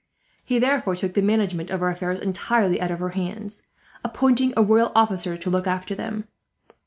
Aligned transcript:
He 0.43 0.57
therefore 0.57 0.95
took 0.95 1.13
the 1.13 1.21
management 1.21 1.69
of 1.69 1.79
her 1.81 1.89
affairs 1.89 2.19
entirely 2.19 2.81
out 2.81 2.89
of 2.89 2.97
her 3.01 3.09
hands, 3.09 3.67
appointing 4.03 4.51
a 4.57 4.63
royal 4.63 4.91
officer 4.95 5.37
to 5.37 5.49
look 5.51 5.67
after 5.67 5.93
them. 5.93 6.27